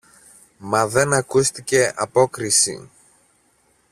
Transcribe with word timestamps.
Μα 0.57 0.87
δεν 0.87 1.13
ακούστηκε 1.13 1.93
απόκριση. 1.95 2.89